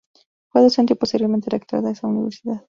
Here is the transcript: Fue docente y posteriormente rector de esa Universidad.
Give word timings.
Fue 0.49 0.63
docente 0.63 0.93
y 0.93 0.95
posteriormente 0.95 1.51
rector 1.51 1.83
de 1.83 1.91
esa 1.91 2.07
Universidad. 2.07 2.59